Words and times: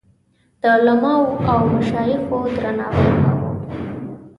د 0.61 0.63
علماوو 0.75 1.39
او 1.51 1.59
مشایخو 1.73 2.37
درناوی 2.55 3.11
کاوه. 3.21 3.49